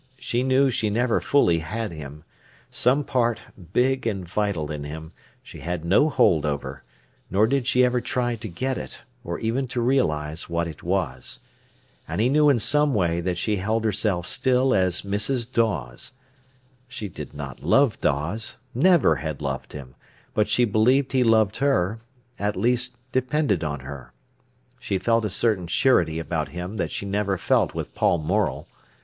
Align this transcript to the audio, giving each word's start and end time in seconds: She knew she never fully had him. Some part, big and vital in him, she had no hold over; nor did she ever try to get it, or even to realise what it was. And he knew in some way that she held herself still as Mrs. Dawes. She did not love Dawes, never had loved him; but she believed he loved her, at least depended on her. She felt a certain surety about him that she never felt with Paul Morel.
She 0.17 0.41
knew 0.41 0.71
she 0.71 0.89
never 0.89 1.21
fully 1.21 1.59
had 1.59 1.91
him. 1.91 2.23
Some 2.71 3.03
part, 3.03 3.39
big 3.71 4.07
and 4.07 4.27
vital 4.27 4.71
in 4.71 4.83
him, 4.83 5.11
she 5.43 5.59
had 5.59 5.85
no 5.85 6.09
hold 6.09 6.43
over; 6.43 6.83
nor 7.29 7.45
did 7.45 7.67
she 7.67 7.85
ever 7.85 8.01
try 8.01 8.35
to 8.35 8.47
get 8.47 8.79
it, 8.79 9.03
or 9.23 9.37
even 9.37 9.67
to 9.67 9.79
realise 9.79 10.49
what 10.49 10.65
it 10.65 10.81
was. 10.81 11.39
And 12.07 12.19
he 12.19 12.29
knew 12.29 12.49
in 12.49 12.57
some 12.57 12.95
way 12.95 13.21
that 13.21 13.37
she 13.37 13.57
held 13.57 13.85
herself 13.85 14.25
still 14.25 14.73
as 14.73 15.03
Mrs. 15.03 15.51
Dawes. 15.51 16.13
She 16.87 17.07
did 17.07 17.35
not 17.35 17.61
love 17.61 18.01
Dawes, 18.01 18.57
never 18.73 19.17
had 19.17 19.39
loved 19.39 19.71
him; 19.73 19.93
but 20.33 20.49
she 20.49 20.65
believed 20.65 21.11
he 21.11 21.23
loved 21.23 21.57
her, 21.57 21.99
at 22.39 22.57
least 22.57 22.95
depended 23.11 23.63
on 23.63 23.81
her. 23.81 24.13
She 24.79 24.97
felt 24.97 25.25
a 25.25 25.29
certain 25.29 25.67
surety 25.67 26.17
about 26.17 26.49
him 26.49 26.77
that 26.77 26.91
she 26.91 27.05
never 27.05 27.37
felt 27.37 27.75
with 27.75 27.93
Paul 27.93 28.17
Morel. 28.17 28.67